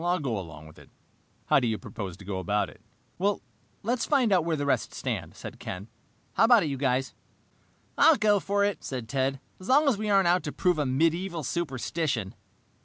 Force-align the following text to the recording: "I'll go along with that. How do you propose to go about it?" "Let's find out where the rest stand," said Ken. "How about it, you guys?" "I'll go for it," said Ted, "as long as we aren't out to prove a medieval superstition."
"I'll 0.03 0.17
go 0.17 0.35
along 0.39 0.65
with 0.65 0.77
that. 0.77 0.89
How 1.45 1.59
do 1.59 1.67
you 1.67 1.77
propose 1.77 2.17
to 2.17 2.25
go 2.25 2.39
about 2.39 2.71
it?" 2.71 2.81
"Let's 3.83 4.03
find 4.03 4.31
out 4.33 4.43
where 4.43 4.55
the 4.55 4.65
rest 4.65 4.95
stand," 4.95 5.35
said 5.35 5.59
Ken. 5.59 5.89
"How 6.33 6.45
about 6.45 6.63
it, 6.63 6.69
you 6.69 6.77
guys?" 6.77 7.13
"I'll 7.99 8.15
go 8.17 8.39
for 8.39 8.65
it," 8.65 8.83
said 8.83 9.07
Ted, 9.07 9.39
"as 9.59 9.69
long 9.69 9.87
as 9.87 9.99
we 9.99 10.09
aren't 10.09 10.27
out 10.27 10.41
to 10.45 10.51
prove 10.51 10.79
a 10.79 10.87
medieval 10.87 11.43
superstition." 11.43 12.33